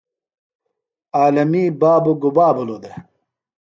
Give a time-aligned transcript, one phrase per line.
[1.17, 2.97] عالمی بابوۡ گُبا بِھلو دےۡ؟